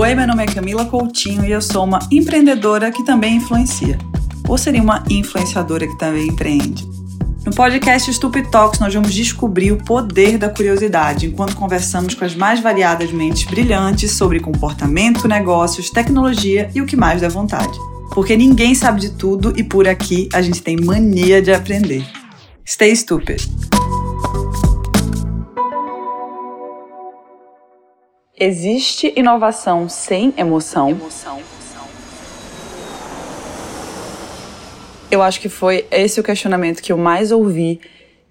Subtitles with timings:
[0.00, 3.98] Oi, meu nome é Camila Coutinho e eu sou uma empreendedora que também influencia.
[4.48, 6.88] Ou seria uma influenciadora que também empreende?
[7.44, 12.34] No podcast Stupid Talks, nós vamos descobrir o poder da curiosidade enquanto conversamos com as
[12.34, 17.78] mais variadas mentes brilhantes sobre comportamento, negócios, tecnologia e o que mais der vontade.
[18.14, 22.06] Porque ninguém sabe de tudo e por aqui a gente tem mania de aprender.
[22.66, 23.42] Stay stupid!
[28.42, 30.88] Existe inovação sem emoção?
[30.88, 31.38] emoção.
[35.10, 37.78] Eu acho que foi esse o questionamento que eu mais ouvi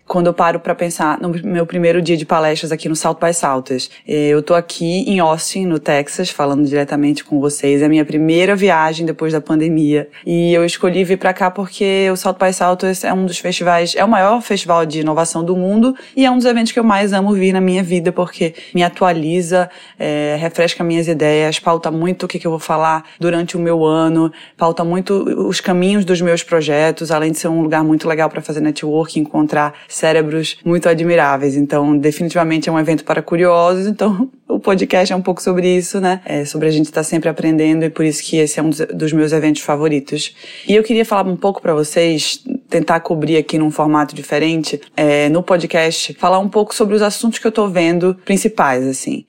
[0.10, 3.32] quando eu paro para pensar no meu primeiro dia de palestras aqui no South by
[3.32, 3.92] Southwest.
[4.08, 7.84] Eu tô aqui em Austin, no Texas, falando diretamente com vocês.
[7.84, 10.10] É a minha primeira viagem depois da pandemia.
[10.26, 13.94] E eu escolhi vir para cá porque o South by Southwest é um dos festivais,
[13.96, 16.84] é o maior festival de inovação do mundo e é um dos eventos que eu
[16.84, 22.24] mais amo vir na minha vida porque me atualiza, é, refresca minhas ideias, pauta muito
[22.24, 25.14] o que, que eu vou falar durante o meu ano, pauta muito
[25.48, 29.20] os caminhos dos meus projetos, além de ser um lugar muito legal para fazer networking,
[29.20, 31.56] encontrar cérebros muito admiráveis.
[31.56, 33.86] Então, definitivamente é um evento para curiosos.
[33.86, 36.22] Então, o podcast é um pouco sobre isso, né?
[36.26, 38.70] É sobre a gente estar tá sempre aprendendo e por isso que esse é um
[38.70, 40.36] dos meus eventos favoritos.
[40.68, 45.30] E eu queria falar um pouco para vocês, tentar cobrir aqui num formato diferente, é,
[45.30, 49.26] no podcast, falar um pouco sobre os assuntos que eu tô vendo principais, assim.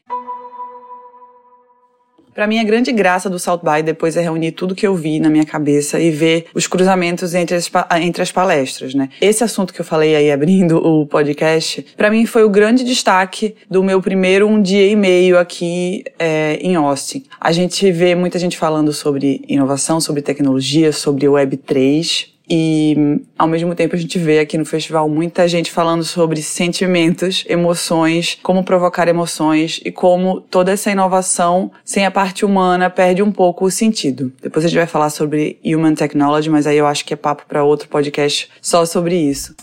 [2.35, 5.19] Para mim, a grande graça do South By depois é reunir tudo que eu vi
[5.19, 9.09] na minha cabeça e ver os cruzamentos entre as, entre as palestras, né?
[9.21, 13.57] Esse assunto que eu falei aí abrindo o podcast, para mim foi o grande destaque
[13.69, 17.25] do meu primeiro um dia e meio aqui é, em Austin.
[17.41, 23.47] A gente vê muita gente falando sobre inovação, sobre tecnologia, sobre Web 3, e ao
[23.47, 28.65] mesmo tempo a gente vê aqui no festival muita gente falando sobre sentimentos, emoções, como
[28.65, 33.71] provocar emoções e como toda essa inovação sem a parte humana perde um pouco o
[33.71, 34.33] sentido.
[34.43, 37.45] Depois a gente vai falar sobre Human Technology, mas aí eu acho que é papo
[37.47, 39.55] para outro podcast só sobre isso.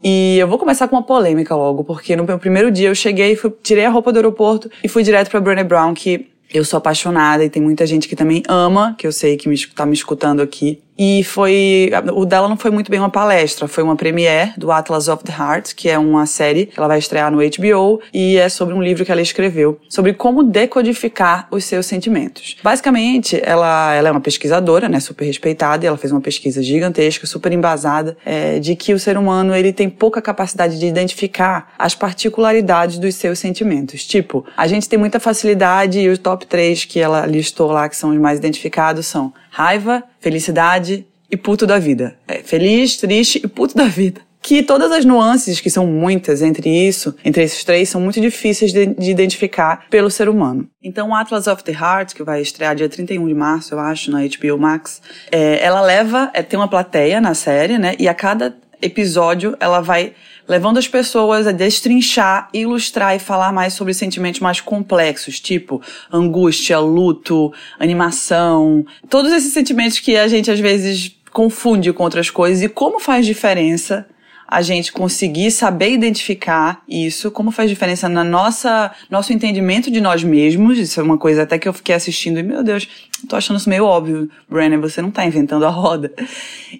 [0.00, 3.34] E eu vou começar com uma polêmica logo, porque no meu primeiro dia eu cheguei,
[3.34, 6.78] fui, tirei a roupa do aeroporto e fui direto para Brené Brown, que eu sou
[6.78, 9.94] apaixonada e tem muita gente que também ama, que eu sei que me, tá me
[9.94, 10.82] escutando aqui.
[10.98, 11.90] E foi.
[12.14, 15.32] O dela não foi muito bem uma palestra, foi uma premiere do Atlas of the
[15.32, 18.82] Heart, que é uma série que ela vai estrear no HBO e é sobre um
[18.82, 22.56] livro que ela escreveu, sobre como decodificar os seus sentimentos.
[22.62, 27.26] Basicamente, ela, ela é uma pesquisadora, né, super respeitada, e ela fez uma pesquisa gigantesca,
[27.26, 31.94] super embasada, é, de que o ser humano ele tem pouca capacidade de identificar as
[31.94, 34.04] particularidades dos seus sentimentos.
[34.04, 37.96] Tipo, a gente tem muita facilidade e os top 3 que ela listou lá, que
[37.96, 42.14] são os mais identificados, são raiva, felicidade e puto da vida.
[42.28, 44.20] É, feliz, triste e puto da vida.
[44.42, 48.70] Que todas as nuances, que são muitas entre isso, entre esses três, são muito difíceis
[48.70, 50.68] de, de identificar pelo ser humano.
[50.84, 54.20] Então, Atlas of the Heart, que vai estrear dia 31 de março, eu acho, na
[54.20, 55.00] HBO Max,
[55.32, 57.96] é, ela leva, é, tem uma plateia na série, né?
[57.98, 60.12] E a cada episódio ela vai
[60.48, 66.78] levando as pessoas a destrinchar, ilustrar e falar mais sobre sentimentos mais complexos, tipo angústia,
[66.78, 72.68] luto, animação, todos esses sentimentos que a gente às vezes confunde com outras coisas e
[72.68, 74.06] como faz diferença
[74.48, 80.22] a gente conseguir saber identificar isso, como faz diferença na nossa nosso entendimento de nós
[80.22, 80.78] mesmos.
[80.78, 82.88] Isso é uma coisa até que eu fiquei assistindo e meu Deus,
[83.28, 86.12] tô achando isso meio óbvio, Brennan, você não tá inventando a roda.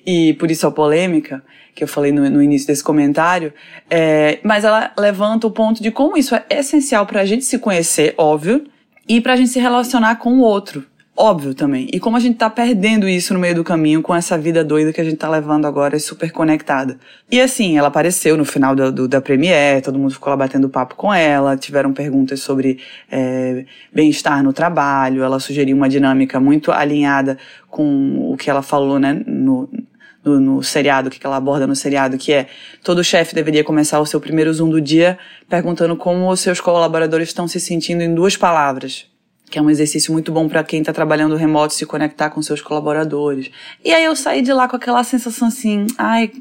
[0.07, 1.43] E por isso a polêmica
[1.75, 3.53] que eu falei no, no início desse comentário,
[3.91, 7.59] é, mas ela levanta o ponto de como isso é essencial para a gente se
[7.59, 8.65] conhecer, óbvio,
[9.07, 10.85] e para a gente se relacionar com o outro,
[11.17, 11.89] óbvio também.
[11.93, 14.93] E como a gente tá perdendo isso no meio do caminho com essa vida doida
[14.93, 16.99] que a gente tá levando agora, super conectada.
[17.31, 20.69] E assim, ela apareceu no final do, do, da Premiere, todo mundo ficou lá batendo
[20.69, 22.79] papo com ela, tiveram perguntas sobre
[23.11, 27.39] é, bem-estar no trabalho, ela sugeriu uma dinâmica muito alinhada
[27.71, 29.69] com o que ela falou, né, no,
[30.25, 32.47] no, no seriado, que ela aborda no seriado, que é
[32.85, 37.29] todo chefe deveria começar o seu primeiro Zoom do dia perguntando como os seus colaboradores
[37.29, 39.07] estão se sentindo em duas palavras
[39.51, 42.61] que é um exercício muito bom para quem está trabalhando remoto se conectar com seus
[42.61, 43.51] colaboradores.
[43.85, 46.33] E aí eu saí de lá com aquela sensação assim, ai,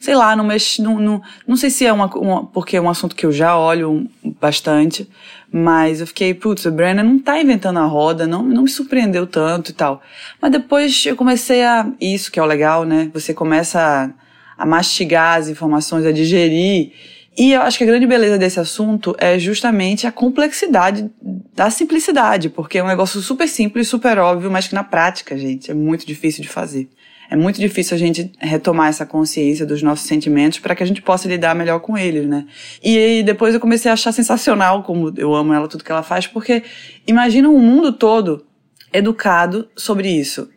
[0.00, 2.88] sei lá, não mexe, não, não, não sei se é uma, uma, porque é um
[2.88, 4.08] assunto que eu já olho
[4.40, 5.08] bastante,
[5.52, 9.26] mas eu fiquei, putz, o Brennan não tá inventando a roda, não, não me surpreendeu
[9.26, 10.02] tanto e tal.
[10.40, 13.10] Mas depois eu comecei a, isso que é o legal, né?
[13.14, 16.92] Você começa a, a mastigar as informações, a digerir,
[17.36, 21.10] e eu acho que a grande beleza desse assunto é justamente a complexidade
[21.54, 25.70] da simplicidade, porque é um negócio super simples, super óbvio, mas que na prática, gente,
[25.70, 26.88] é muito difícil de fazer.
[27.30, 31.02] é muito difícil a gente retomar essa consciência dos nossos sentimentos para que a gente
[31.02, 32.46] possa lidar melhor com eles, né?
[32.82, 36.26] E depois eu comecei a achar sensacional como eu amo ela, tudo que ela faz,
[36.26, 36.62] porque
[37.06, 38.44] imagina um mundo todo
[38.92, 40.48] educado sobre isso.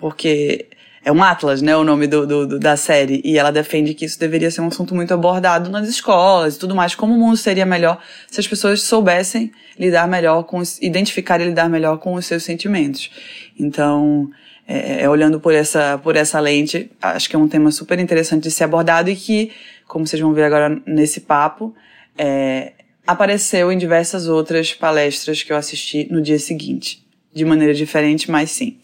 [0.00, 0.68] Porque
[1.04, 4.06] é um Atlas, né, o nome do, do, do, da série, e ela defende que
[4.06, 7.36] isso deveria ser um assunto muito abordado nas escolas e tudo mais, como o mundo
[7.36, 12.24] seria melhor se as pessoas soubessem lidar melhor com, identificar e lidar melhor com os
[12.24, 13.10] seus sentimentos.
[13.58, 14.30] Então,
[14.66, 18.44] é, é, olhando por essa, por essa lente, acho que é um tema super interessante
[18.44, 19.52] de ser abordado e que,
[19.86, 21.74] como vocês vão ver agora nesse papo,
[22.16, 22.72] é,
[23.06, 27.04] apareceu em diversas outras palestras que eu assisti no dia seguinte.
[27.30, 28.78] De maneira diferente, mas sim.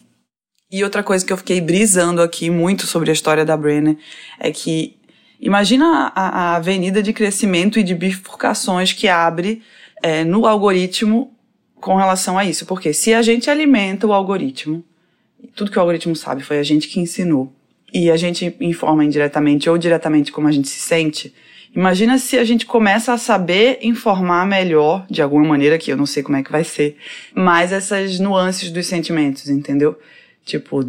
[0.71, 3.97] E outra coisa que eu fiquei brisando aqui muito sobre a história da Brenner
[4.39, 4.95] é que
[5.39, 9.61] imagina a, a avenida de crescimento e de bifurcações que abre
[10.01, 11.33] é, no algoritmo
[11.75, 12.65] com relação a isso.
[12.65, 14.81] Porque se a gente alimenta o algoritmo,
[15.55, 17.51] tudo que o algoritmo sabe foi a gente que ensinou,
[17.93, 21.33] e a gente informa indiretamente ou diretamente como a gente se sente,
[21.75, 26.05] imagina se a gente começa a saber informar melhor, de alguma maneira, que eu não
[26.05, 26.95] sei como é que vai ser,
[27.35, 29.97] mais essas nuances dos sentimentos, entendeu?
[30.43, 30.83] Tipo,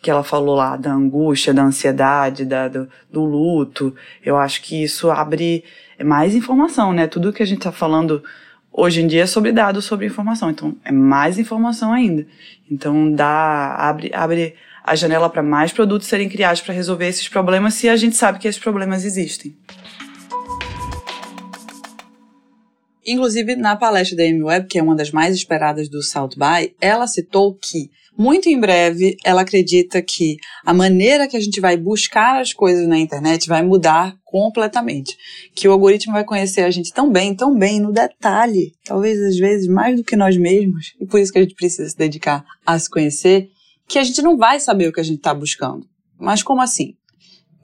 [0.00, 3.94] que ela falou lá da angústia, da ansiedade, da, do, do luto.
[4.24, 5.62] Eu acho que isso abre
[6.02, 7.06] mais informação, né?
[7.06, 8.22] Tudo que a gente tá falando
[8.72, 10.50] hoje em dia é sobre dados, sobre informação.
[10.50, 12.26] Então, é mais informação ainda.
[12.70, 17.74] Então, dá, abre, abre a janela para mais produtos serem criados para resolver esses problemas
[17.74, 19.56] se a gente sabe que esses problemas existem.
[23.06, 26.74] Inclusive, na palestra da Amy Webb, que é uma das mais esperadas do South By,
[26.80, 31.76] ela citou que muito em breve, ela acredita que a maneira que a gente vai
[31.76, 35.16] buscar as coisas na internet vai mudar completamente.
[35.54, 39.36] Que o algoritmo vai conhecer a gente tão bem, tão bem, no detalhe, talvez às
[39.36, 42.44] vezes mais do que nós mesmos, e por isso que a gente precisa se dedicar
[42.64, 43.48] a se conhecer,
[43.88, 45.86] que a gente não vai saber o que a gente está buscando.
[46.18, 46.94] Mas como assim?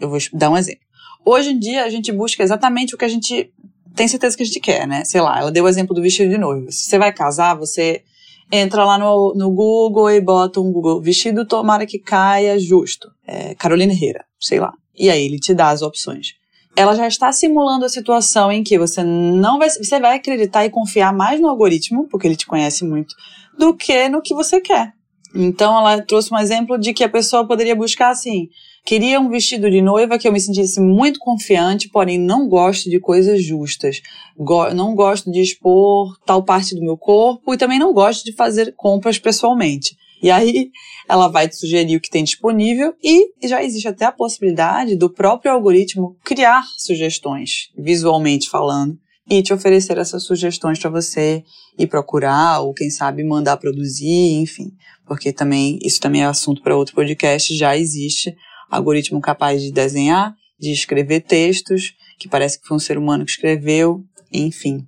[0.00, 0.85] Eu vou dar um exemplo.
[1.25, 3.53] Hoje em dia, a gente busca exatamente o que a gente
[3.94, 5.05] tem certeza que a gente quer, né?
[5.05, 6.70] Sei lá, ela deu o exemplo do vestido de noiva.
[6.70, 8.03] Se você vai casar, você
[8.50, 13.08] entra lá no, no Google e bota um Google vestido tomara que caia justo.
[13.26, 14.73] É, Carolina Herrera, sei lá.
[14.97, 16.35] E aí ele te dá as opções.
[16.76, 20.70] Ela já está simulando a situação em que você não vai, você vai acreditar e
[20.70, 23.14] confiar mais no algoritmo, porque ele te conhece muito,
[23.58, 24.93] do que no que você quer.
[25.35, 28.49] Então ela trouxe um exemplo de que a pessoa poderia buscar assim,
[28.90, 32.98] Queria um vestido de noiva que eu me sentisse muito confiante, porém não gosto de
[32.98, 34.02] coisas justas.
[34.37, 38.32] Go não gosto de expor tal parte do meu corpo e também não gosto de
[38.32, 39.96] fazer compras pessoalmente.
[40.20, 40.72] E aí
[41.08, 45.08] ela vai te sugerir o que tem disponível e já existe até a possibilidade do
[45.08, 48.98] próprio algoritmo criar sugestões, visualmente falando,
[49.31, 51.44] e te oferecer essas sugestões para você
[51.78, 54.72] ir procurar ou quem sabe mandar produzir, enfim,
[55.06, 58.34] porque também isso também é assunto para outro podcast, já existe
[58.70, 63.31] algoritmo capaz de desenhar, de escrever textos, que parece que foi um ser humano que
[63.31, 64.87] escreveu, enfim.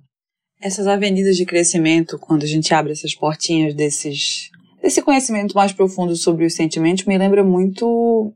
[0.61, 4.49] Essas avenidas de crescimento, quando a gente abre essas portinhas desses,
[4.81, 8.33] desse conhecimento mais profundo sobre os sentimentos, me lembra muito,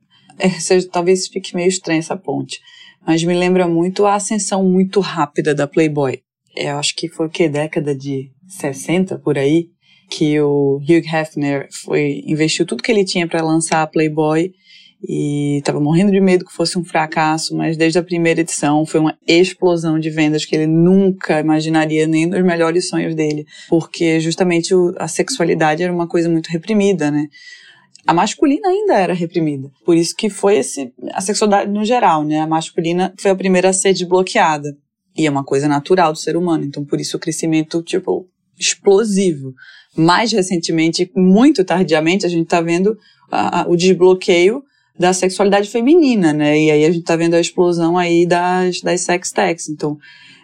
[0.59, 2.59] seja, talvez fique meio estranha essa ponte,
[3.05, 6.19] mas me lembra muito a ascensão muito rápida da Playboy.
[6.55, 9.69] Eu acho que foi o que década de 60 por aí
[10.09, 14.51] que o Hugh Hefner foi investiu tudo que ele tinha para lançar a Playboy
[15.01, 18.99] e estava morrendo de medo que fosse um fracasso, mas desde a primeira edição foi
[18.99, 24.73] uma explosão de vendas que ele nunca imaginaria nem nos melhores sonhos dele, porque justamente
[24.73, 27.27] o, a sexualidade era uma coisa muito reprimida, né?
[28.07, 29.69] A masculina ainda era reprimida.
[29.85, 32.39] Por isso que foi esse a sexualidade no geral, né?
[32.39, 34.75] A masculina foi a primeira a ser desbloqueada.
[35.15, 38.27] E é uma coisa natural do ser humano, então por isso o crescimento tipo
[38.57, 39.53] explosivo.
[39.95, 42.97] Mais recentemente, muito tardiamente, a gente está vendo
[43.31, 44.63] a, o desbloqueio
[44.97, 46.59] da sexualidade feminina, né?
[46.59, 49.69] E aí a gente tá vendo a explosão aí das, das sex techs.
[49.69, 49.97] Então,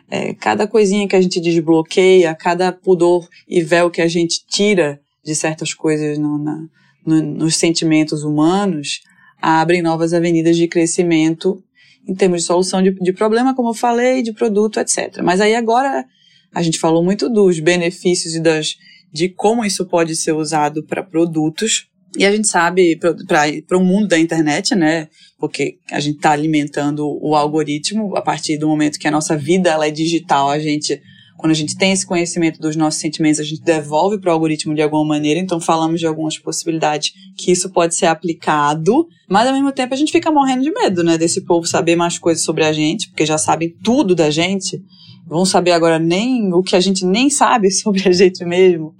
[0.09, 4.99] é, cada coisinha que a gente desbloqueia, cada pudor e véu que a gente tira
[5.23, 6.67] de certas coisas no, na,
[7.05, 9.01] no, nos sentimentos humanos,
[9.41, 11.63] abrem novas avenidas de crescimento
[12.07, 15.21] em termos de solução de, de problema, como eu falei, de produto, etc.
[15.23, 16.05] Mas aí agora
[16.53, 18.75] a gente falou muito dos benefícios e das,
[19.11, 24.07] de como isso pode ser usado para produtos, e a gente sabe, para o mundo
[24.07, 25.07] da internet, né?
[25.39, 29.69] Porque a gente está alimentando o algoritmo a partir do momento que a nossa vida
[29.69, 31.01] ela é digital, a gente
[31.43, 34.73] quando a gente tem esse conhecimento dos nossos sentimentos, a gente devolve para o algoritmo
[34.73, 39.53] de alguma maneira, então falamos de algumas possibilidades que isso pode ser aplicado, mas ao
[39.53, 42.63] mesmo tempo a gente fica morrendo de medo, né, desse povo saber mais coisas sobre
[42.63, 44.81] a gente, porque já sabem tudo da gente,
[45.27, 48.95] vão saber agora nem o que a gente nem sabe sobre a gente mesmo.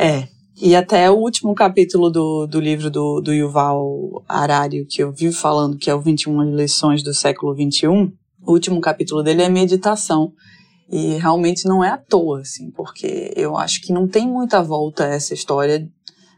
[0.00, 0.26] É,
[0.62, 5.34] E até o último capítulo do, do livro do, do Yuval Harari, que eu vivo
[5.34, 8.12] falando, que é o 21 lições do século 21,
[8.42, 10.34] o último capítulo dele é meditação.
[10.90, 15.04] E realmente não é à toa, assim, porque eu acho que não tem muita volta
[15.04, 15.88] essa história,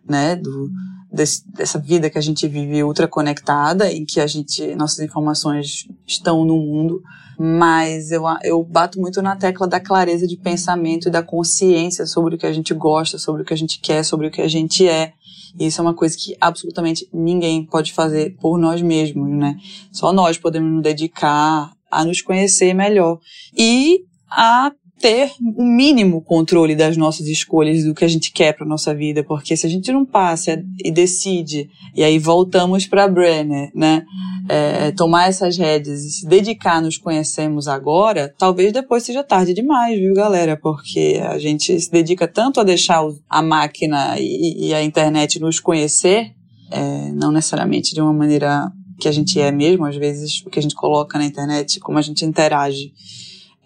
[0.09, 0.71] né, do,
[1.13, 5.89] desse, dessa vida que a gente vive ultra conectada, em que a gente, nossas informações
[6.07, 7.03] estão no mundo,
[7.45, 12.37] mas eu, eu bato muito na tecla da clareza de pensamento e da consciência sobre
[12.37, 14.47] o que a gente gosta, sobre o que a gente quer, sobre o que a
[14.47, 15.13] gente é.
[15.59, 19.57] E isso é uma coisa que absolutamente ninguém pode fazer por nós mesmos, né?
[19.91, 23.19] Só nós podemos nos dedicar a nos conhecer melhor
[23.59, 24.71] e a
[25.03, 29.25] ter o mínimo controle das nossas escolhas, do que a gente quer para nossa vida,
[29.25, 34.05] porque se a gente não passa e decide, e aí voltamos para Brenner, né?
[34.49, 39.99] É, tomar essas rédeas e se dedicar nos conhecemos agora, talvez depois seja tarde demais,
[39.99, 40.57] viu, galera?
[40.57, 45.59] Porque a gente se dedica tanto a deixar a máquina e, e a internet nos
[45.59, 46.33] conhecer,
[46.71, 50.61] é, não necessariamente de uma maneira que a gente é mesmo, às vezes o que
[50.61, 52.93] a gente coloca na internet, como a gente interage,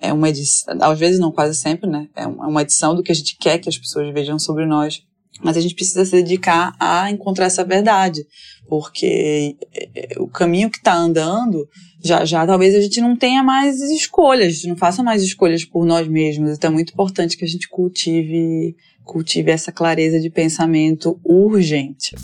[0.01, 2.09] é uma edição, às vezes não, quase sempre, né?
[2.15, 5.03] É, é uma edição do que a gente quer que as pessoas vejam sobre nós.
[5.43, 8.27] Mas a gente precisa se dedicar a encontrar essa verdade,
[8.69, 11.69] porque é, é, o caminho que está andando,
[12.03, 15.65] já já talvez a gente não tenha mais escolhas, a gente não faça mais escolhas
[15.65, 16.57] por nós mesmos.
[16.57, 18.75] Então é muito importante que a gente cultive,
[19.05, 22.17] cultive essa clareza de pensamento urgente.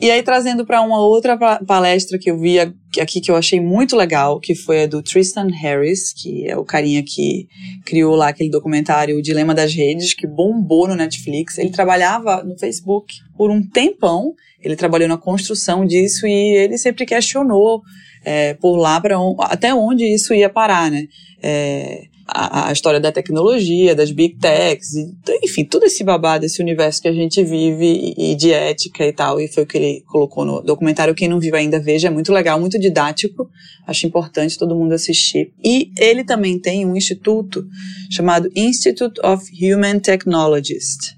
[0.00, 1.36] E aí, trazendo para uma outra
[1.66, 5.48] palestra que eu vi aqui que eu achei muito legal, que foi a do Tristan
[5.48, 7.48] Harris, que é o carinha que
[7.84, 11.58] criou lá aquele documentário O Dilema das Redes, que bombou no Netflix.
[11.58, 17.04] Ele trabalhava no Facebook por um tempão, ele trabalhou na construção disso e ele sempre
[17.04, 17.82] questionou
[18.24, 21.08] é, por lá para até onde isso ia parar, né?
[21.42, 26.60] É, a, a, história da tecnologia, das big techs, e, enfim, todo esse babado, esse
[26.60, 29.78] universo que a gente vive e, e, de ética e tal, e foi o que
[29.78, 31.14] ele colocou no documentário.
[31.14, 33.48] Quem não viu ainda veja, é muito legal, muito didático,
[33.86, 35.52] acho importante todo mundo assistir.
[35.64, 37.66] E ele também tem um instituto
[38.10, 41.16] chamado Institute of Human Technologists,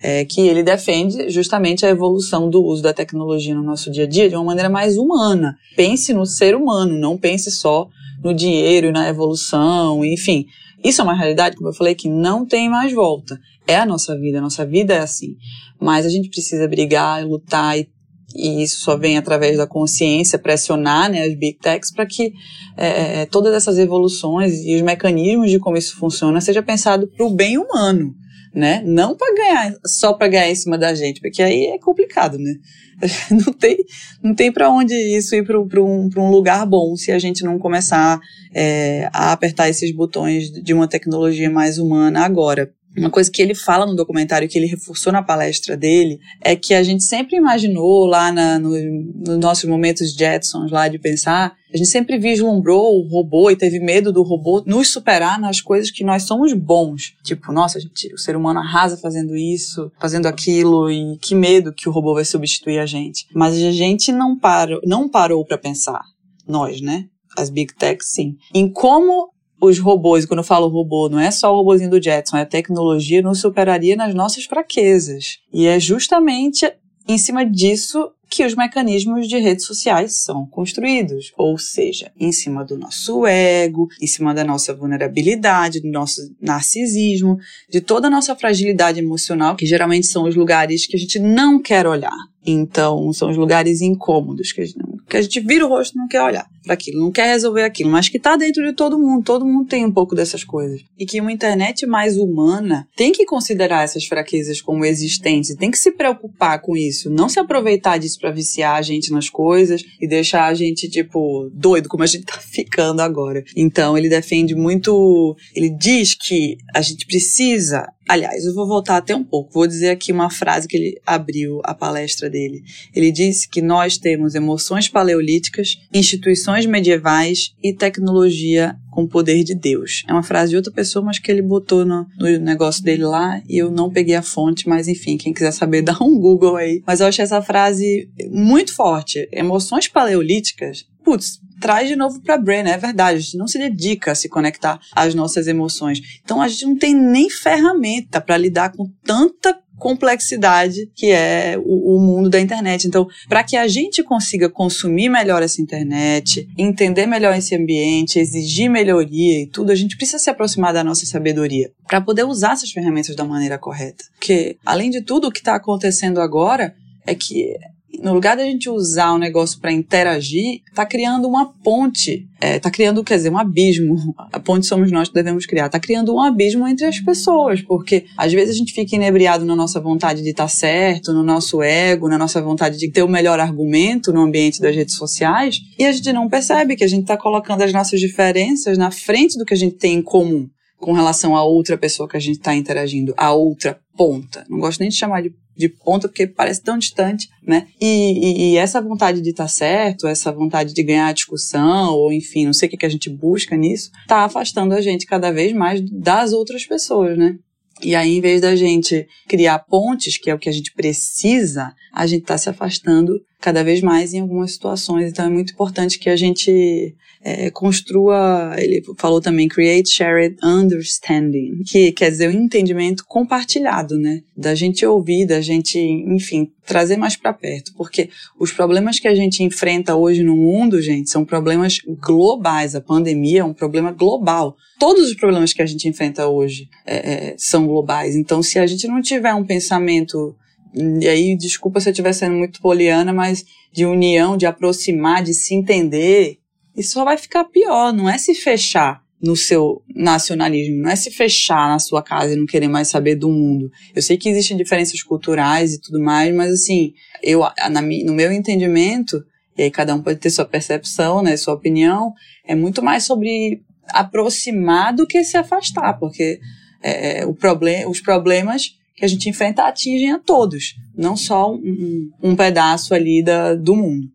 [0.00, 4.08] é, que ele defende justamente a evolução do uso da tecnologia no nosso dia a
[4.08, 5.56] dia de uma maneira mais humana.
[5.74, 7.88] Pense no ser humano, não pense só
[8.22, 10.46] no dinheiro e na evolução, enfim.
[10.84, 13.38] Isso é uma realidade, como eu falei, que não tem mais volta.
[13.66, 15.36] É a nossa vida, a nossa vida é assim.
[15.80, 17.88] Mas a gente precisa brigar, lutar e,
[18.34, 22.32] e isso só vem através da consciência, pressionar né, as big techs para que
[22.76, 27.26] é, é, todas essas evoluções e os mecanismos de como isso funciona seja pensado para
[27.26, 28.14] o bem humano
[28.54, 28.82] né?
[28.84, 32.54] Não para ganhar, só para ganhar em cima da gente, porque aí é complicado, né?
[33.30, 33.78] Não tem,
[34.22, 37.58] não tem para onde isso ir para um, um lugar bom se a gente não
[37.58, 38.20] começar
[38.54, 42.72] é, a apertar esses botões de uma tecnologia mais humana agora.
[42.96, 46.74] Uma coisa que ele fala no documentário, que ele reforçou na palestra dele, é que
[46.74, 51.76] a gente sempre imaginou lá na, no, nos nossos momentos Jetsons lá de pensar, a
[51.76, 56.04] gente sempre vislumbrou o robô e teve medo do robô nos superar nas coisas que
[56.04, 57.14] nós somos bons.
[57.24, 61.88] Tipo, nossa, gente, o ser humano arrasa fazendo isso, fazendo aquilo e que medo que
[61.88, 63.26] o robô vai substituir a gente.
[63.34, 66.02] Mas a gente não parou, não parou para pensar,
[66.46, 67.06] nós, né?
[67.38, 68.36] As big techs, sim.
[68.54, 69.30] Em como
[69.62, 72.46] os robôs, quando eu falo robô, não é só o robôzinho do Jetson, é a
[72.46, 75.38] tecnologia nos superaria nas nossas fraquezas.
[75.52, 76.68] E é justamente
[77.08, 82.64] em cima disso que os mecanismos de redes sociais são construídos, ou seja, em cima
[82.64, 88.34] do nosso ego, em cima da nossa vulnerabilidade, do nosso narcisismo, de toda a nossa
[88.34, 92.16] fragilidade emocional, que geralmente são os lugares que a gente não quer olhar.
[92.44, 95.98] Então, são os lugares incômodos que a gente, que a gente vira o rosto e
[95.98, 98.98] não quer olhar para aquilo, não quer resolver aquilo, mas que está dentro de todo
[98.98, 99.22] mundo.
[99.24, 100.80] Todo mundo tem um pouco dessas coisas.
[100.98, 105.78] E que uma internet mais humana tem que considerar essas fraquezas como existentes, tem que
[105.78, 110.06] se preocupar com isso, não se aproveitar disso para viciar a gente nas coisas e
[110.06, 113.42] deixar a gente, tipo, doido, como a gente tá ficando agora.
[113.56, 115.36] Então, ele defende muito.
[115.54, 119.52] Ele diz que a gente precisa Aliás, eu vou voltar até um pouco.
[119.52, 122.62] Vou dizer aqui uma frase que ele abriu a palestra dele.
[122.94, 129.54] Ele disse que nós temos emoções paleolíticas, instituições medievais e tecnologia com o poder de
[129.54, 130.04] Deus.
[130.06, 133.40] É uma frase de outra pessoa, mas que ele botou no, no, negócio dele lá
[133.48, 136.82] e eu não peguei a fonte, mas enfim, quem quiser saber, dá um Google aí.
[136.86, 139.26] Mas eu achei essa frase muito forte.
[139.32, 144.10] Emoções paleolíticas, putz, traz de novo para Brenner, é verdade, a gente não se dedica
[144.10, 146.00] a se conectar às nossas emoções.
[146.22, 151.96] Então a gente não tem nem ferramenta para lidar com tanta complexidade que é o,
[151.96, 152.86] o mundo da internet.
[152.86, 158.68] Então, para que a gente consiga consumir melhor essa internet, entender melhor esse ambiente, exigir
[158.68, 162.70] melhoria e tudo, a gente precisa se aproximar da nossa sabedoria para poder usar essas
[162.70, 164.04] ferramentas da maneira correta.
[164.14, 166.74] Porque, além de tudo, o que está acontecendo agora
[167.06, 167.56] é que
[168.00, 172.70] no lugar da gente usar o negócio para interagir, tá criando uma ponte, é, tá
[172.70, 174.14] criando, quer dizer, um abismo.
[174.32, 175.68] A ponte somos nós que devemos criar.
[175.68, 179.54] Tá criando um abismo entre as pessoas, porque às vezes a gente fica inebriado na
[179.54, 183.08] nossa vontade de estar tá certo, no nosso ego, na nossa vontade de ter o
[183.08, 187.06] melhor argumento no ambiente das redes sociais, e a gente não percebe que a gente
[187.06, 190.48] tá colocando as nossas diferenças na frente do que a gente tem em comum
[190.82, 194.44] com relação a outra pessoa que a gente está interagindo, a outra ponta.
[194.50, 197.66] Não gosto nem de chamar de de ponta, porque parece tão distante, né?
[197.80, 201.94] E, e, e essa vontade de estar tá certo, essa vontade de ganhar a discussão,
[201.94, 205.06] ou enfim, não sei o que, que a gente busca nisso, tá afastando a gente
[205.06, 207.36] cada vez mais das outras pessoas, né?
[207.82, 211.74] E aí, em vez da gente criar pontes, que é o que a gente precisa,
[211.92, 215.10] a gente está se afastando cada vez mais em algumas situações.
[215.10, 216.94] Então, é muito importante que a gente
[217.24, 223.98] é, construa, ele falou também, create shared understanding, que quer dizer o um entendimento compartilhado,
[223.98, 224.22] né?
[224.36, 227.72] Da gente ouvir, da gente, enfim, trazer mais para perto.
[227.76, 232.76] Porque os problemas que a gente enfrenta hoje no mundo, gente, são problemas globais.
[232.76, 234.56] A pandemia é um problema global.
[234.78, 236.96] Todos os problemas que a gente enfrenta hoje é,
[237.30, 238.14] é, são globais.
[238.14, 240.36] Então, se a gente não tiver um pensamento
[240.74, 245.34] e aí, desculpa se eu estiver sendo muito poliana, mas de união, de aproximar, de
[245.34, 246.38] se entender,
[246.76, 251.10] isso só vai ficar pior, não é se fechar no seu nacionalismo, não é se
[251.10, 253.70] fechar na sua casa e não querer mais saber do mundo.
[253.94, 258.32] Eu sei que existem diferenças culturais e tudo mais, mas assim, eu, na, no meu
[258.32, 259.24] entendimento,
[259.56, 262.12] e aí cada um pode ter sua percepção, né, sua opinião,
[262.44, 266.40] é muito mais sobre aproximar do que se afastar, porque
[266.82, 271.52] é, é o problem, os problemas que a gente enfrenta atingem a todos, não só
[271.52, 274.08] um, um pedaço ali da, do mundo.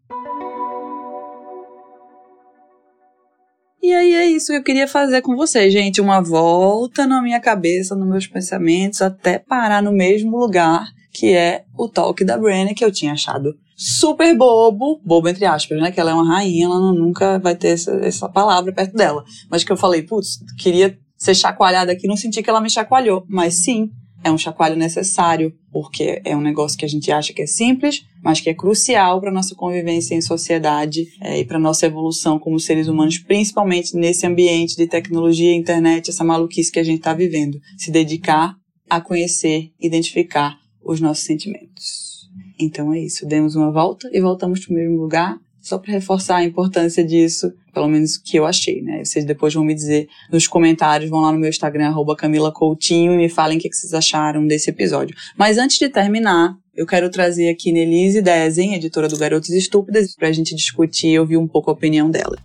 [3.84, 6.00] E aí é isso que eu queria fazer com vocês, gente.
[6.00, 11.66] Uma volta na minha cabeça, nos meus pensamentos, até parar no mesmo lugar, que é
[11.78, 15.92] o talk da Brenner, que eu tinha achado super bobo, bobo entre aspas, né?
[15.92, 19.26] Que ela é uma rainha, ela não, nunca vai ter essa, essa palavra perto dela.
[19.52, 23.26] Mas que eu falei, putz, queria ser chacoalhada aqui, não senti que ela me chacoalhou.
[23.28, 23.92] Mas sim,
[24.28, 28.06] é um chacoalho necessário, porque é um negócio que a gente acha que é simples,
[28.22, 32.60] mas que é crucial para nossa convivência em sociedade é, e para nossa evolução como
[32.60, 37.60] seres humanos, principalmente nesse ambiente de tecnologia, internet, essa maluquice que a gente está vivendo.
[37.78, 38.56] Se dedicar
[38.90, 42.30] a conhecer, identificar os nossos sentimentos.
[42.60, 46.38] Então é isso, demos uma volta e voltamos para o mesmo lugar só para reforçar
[46.38, 49.06] a importância disso, pelo menos que eu achei, né?
[49.06, 53.14] Vocês depois vão me dizer nos comentários, vão lá no meu Instagram, arroba Camila Coutinho,
[53.14, 55.16] e me falem o que vocês acharam desse episódio.
[55.38, 60.28] Mas antes de terminar, eu quero trazer aqui Nelise Dezen, editora do Garotos Estúpidas, para
[60.28, 62.36] a gente discutir e ouvir um pouco a opinião dela.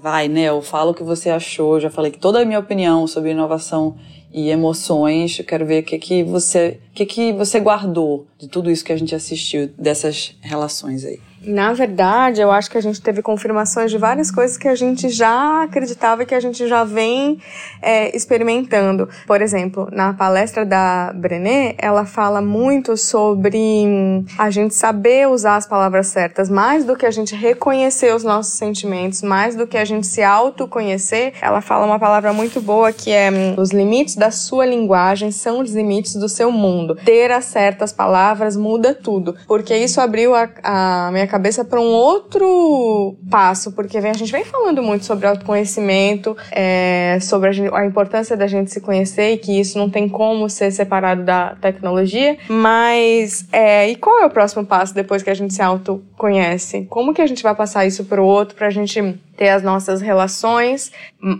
[0.00, 1.74] Vai, Nel, fala o que você achou.
[1.74, 3.96] Eu já falei que toda a minha opinião sobre inovação
[4.32, 5.36] e emoções.
[5.36, 8.92] Eu quero ver o que que você, que que você guardou de tudo isso que
[8.92, 11.18] a gente assistiu dessas relações aí.
[11.46, 15.08] Na verdade, eu acho que a gente teve confirmações de várias coisas que a gente
[15.08, 17.38] já acreditava e que a gente já vem
[17.82, 19.08] é, experimentando.
[19.26, 25.66] Por exemplo, na palestra da Brené, ela fala muito sobre a gente saber usar as
[25.66, 29.84] palavras certas, mais do que a gente reconhecer os nossos sentimentos, mais do que a
[29.84, 31.34] gente se autoconhecer.
[31.40, 35.74] Ela fala uma palavra muito boa que é os limites da sua linguagem são os
[35.74, 36.94] limites do seu mundo.
[37.04, 41.90] Ter as certas palavras muda tudo, porque isso abriu a, a minha cabeça para um
[41.92, 47.84] outro passo, porque vem, a gente vem falando muito sobre autoconhecimento, é, sobre a, a,
[47.84, 52.36] importância da gente se conhecer e que isso não tem como ser separado da tecnologia.
[52.48, 56.86] Mas, é, e qual é o próximo passo depois que a gente se autoconhece?
[56.88, 59.62] Como que a gente vai passar isso para o outro, para a gente ter as
[59.62, 60.92] nossas relações,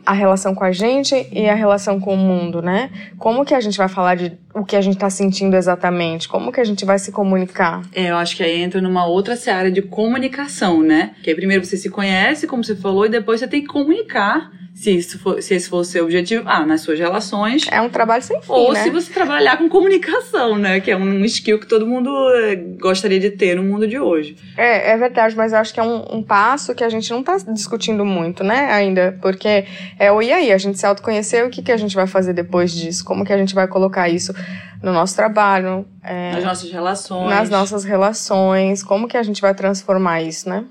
[0.04, 2.90] a relação com a gente e a relação com o mundo, né?
[3.18, 6.28] Como que a gente vai falar de o que a gente está sentindo exatamente?
[6.28, 7.82] Como que a gente vai se comunicar?
[7.94, 11.14] É, eu acho que aí entra numa outra seara de comunicação, né?
[11.22, 14.50] Que aí primeiro você se conhece, como você falou, e depois você tem que comunicar
[14.74, 17.66] se, isso for, se esse for o seu objetivo, ah, nas suas relações.
[17.70, 18.82] É um trabalho sem fim, Ou né?
[18.82, 20.80] se você trabalhar com comunicação, né?
[20.80, 24.36] Que é um skill que todo mundo eh, gostaria de ter no mundo de hoje.
[24.56, 27.20] É, é verdade, mas eu acho que é um, um passo que a gente não
[27.20, 29.16] está discutindo muito, né, ainda.
[29.22, 29.64] Porque
[29.96, 32.32] é o e aí, a gente se autoconhecer, o que, que a gente vai fazer
[32.32, 33.04] depois disso?
[33.04, 34.34] Como que a gente vai colocar isso
[34.82, 35.86] no nosso trabalho?
[36.02, 37.30] É, nas nossas relações.
[37.30, 38.82] Nas nossas relações.
[38.82, 40.64] Como que a gente vai transformar isso, né?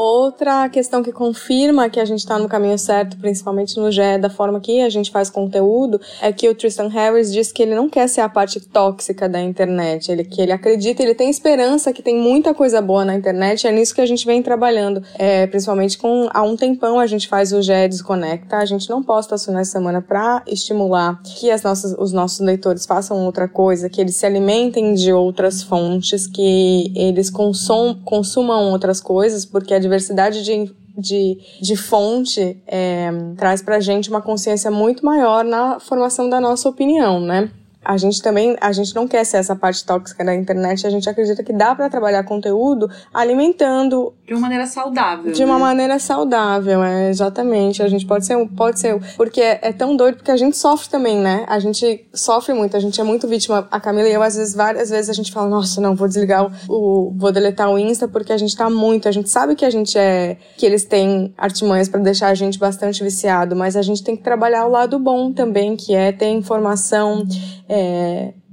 [0.00, 4.30] Outra questão que confirma que a gente está no caminho certo, principalmente no GE, da
[4.30, 7.90] forma que a gente faz conteúdo, é que o Tristan Harris diz que ele não
[7.90, 10.12] quer ser a parte tóxica da internet.
[10.12, 13.66] Ele que ele acredita, ele tem esperança que tem muita coisa boa na internet.
[13.66, 17.26] É nisso que a gente vem trabalhando, é, principalmente com há um tempão a gente
[17.26, 18.58] faz o GE Desconecta.
[18.58, 22.38] A gente não posta as finais de semana para estimular que as nossas, os nossos
[22.38, 28.70] leitores façam outra coisa, que eles se alimentem de outras fontes, que eles consum, consumam
[28.70, 34.68] outras coisas, porque a diversidade de de, de fonte é, traz pra gente uma consciência
[34.68, 37.48] muito maior na formação da nossa opinião, né?
[37.88, 41.08] A gente também, a gente não quer ser essa parte tóxica da internet, a gente
[41.08, 45.32] acredita que dá para trabalhar conteúdo alimentando de uma maneira saudável.
[45.32, 45.46] De né?
[45.46, 47.82] uma maneira saudável, é exatamente.
[47.82, 50.90] A gente pode ser, pode ser, porque é, é, tão doido porque a gente sofre
[50.90, 51.46] também, né?
[51.48, 53.66] A gente sofre muito, a gente é muito vítima.
[53.70, 56.44] A Camila e eu às vezes várias vezes a gente fala: "Nossa, não, vou desligar
[56.44, 59.64] o, o vou deletar o Insta porque a gente tá muito, a gente sabe que
[59.64, 63.82] a gente é que eles têm artimanhas para deixar a gente bastante viciado, mas a
[63.82, 67.26] gente tem que trabalhar o lado bom também, que é ter informação
[67.66, 67.77] é,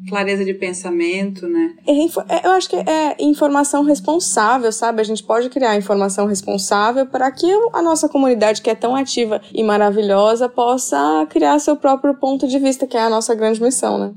[0.07, 1.75] clareza de pensamento, né?
[1.87, 5.01] É, é, eu acho que é informação responsável, sabe?
[5.01, 9.41] A gente pode criar informação responsável para que a nossa comunidade, que é tão ativa
[9.53, 13.97] e maravilhosa, possa criar seu próprio ponto de vista, que é a nossa grande missão,
[13.97, 14.13] né?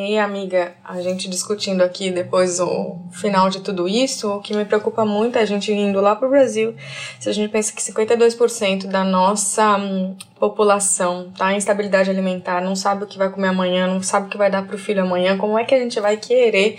[0.00, 4.64] Ei, amiga, a gente discutindo aqui depois o final de tudo isso, o que me
[4.64, 6.72] preocupa muito é a gente indo lá pro Brasil.
[7.18, 12.76] Se a gente pensa que 52% da nossa hum, população tá em instabilidade alimentar, não
[12.76, 15.36] sabe o que vai comer amanhã, não sabe o que vai dar pro filho amanhã,
[15.36, 16.78] como é que a gente vai querer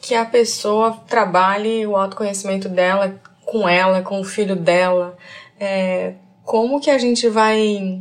[0.00, 5.18] que a pessoa trabalhe o autoconhecimento dela com ela, com o filho dela?
[5.60, 8.00] É, como que a gente vai.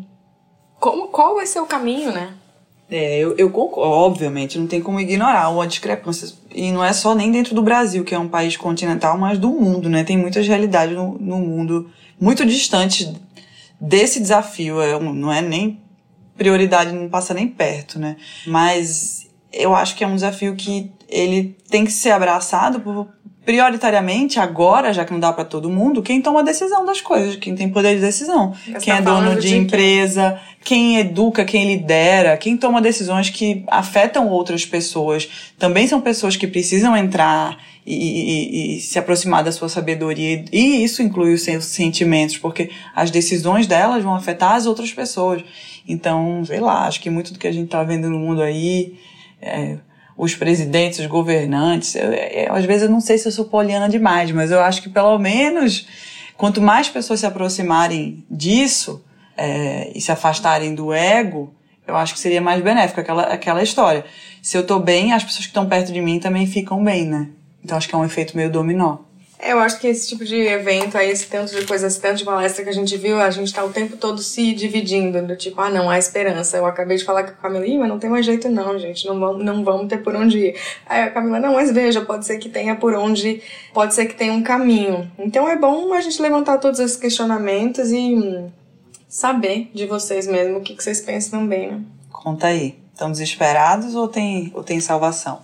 [0.80, 2.34] Como, qual vai ser o caminho, né?
[2.96, 6.32] É, eu, eu concordo, obviamente, não tem como ignorar uma discrepância.
[6.54, 9.50] E não é só nem dentro do Brasil, que é um país continental, mas do
[9.50, 10.04] mundo, né?
[10.04, 11.90] Tem muitas realidades no, no mundo
[12.22, 13.12] muito distantes
[13.82, 14.80] desse desafio.
[14.80, 15.82] É, não é nem
[16.38, 18.16] prioridade, não passa nem perto, né?
[18.46, 23.08] Mas eu acho que é um desafio que ele tem que ser abraçado por,
[23.46, 27.36] prioritariamente, agora, já que não dá para todo mundo, quem toma a decisão das coisas,
[27.36, 28.54] quem tem poder de decisão.
[28.54, 33.30] Você quem tá é dono de, de empresa, quem educa, quem lidera, quem toma decisões
[33.30, 35.30] que afetam outras pessoas.
[35.60, 40.46] Também são pessoas que precisam entrar e, e, e se aproximar da sua sabedoria.
[40.52, 45.44] E isso inclui os seus sentimentos, porque as decisões delas vão afetar as outras pessoas.
[45.86, 48.98] Então, sei lá, acho que muito do que a gente tá vendo no mundo aí.
[49.42, 49.78] É,
[50.18, 51.96] os presidentes, os governantes.
[51.96, 54.82] Eu, eu, às vezes eu não sei se eu sou poliana demais, mas eu acho
[54.82, 55.88] que pelo menos
[56.38, 59.04] quanto mais pessoas se aproximarem disso
[59.38, 61.54] é, e se afastarem do ego,
[61.88, 64.06] eu acho que seria mais benéfico aquela, aquela história.
[64.42, 67.30] Se eu tô bem, as pessoas que estão perto de mim também ficam bem, né?
[67.64, 68.98] Então acho que é um efeito meio dominó.
[69.46, 72.24] Eu acho que esse tipo de evento aí, esse tanto de coisa, esse tanto de
[72.24, 75.60] palestra que a gente viu, a gente tá o tempo todo se dividindo, do tipo,
[75.60, 76.56] ah não, há esperança.
[76.56, 79.20] Eu acabei de falar com a Camila, mas não tem mais jeito não, gente, não
[79.20, 80.56] vamos, não vamos ter por onde ir.
[80.88, 83.42] Aí a Camila, não, mas veja, pode ser que tenha por onde,
[83.74, 85.12] pode ser que tenha um caminho.
[85.20, 88.50] Então é bom a gente levantar todos esses questionamentos e hum,
[89.10, 91.82] saber de vocês mesmo o que, que vocês pensam também, né?
[92.12, 95.42] Conta aí, estão desesperados ou tem, ou tem salvação?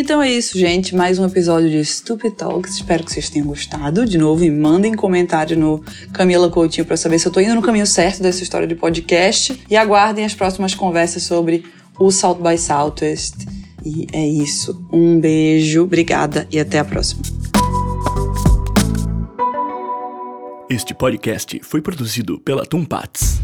[0.00, 0.94] Então é isso, gente.
[0.94, 2.76] Mais um episódio de Stupid Talks.
[2.76, 4.06] Espero que vocês tenham gostado.
[4.06, 5.82] De novo, e mandem comentário no
[6.12, 9.60] Camila Coutinho para saber se eu tô indo no caminho certo dessa história de podcast.
[9.68, 11.64] E aguardem as próximas conversas sobre
[11.98, 13.44] o South by Southwest.
[13.84, 14.80] E é isso.
[14.92, 17.22] Um beijo, obrigada e até a próxima.
[20.70, 23.40] Este podcast foi produzido pela Tumpats.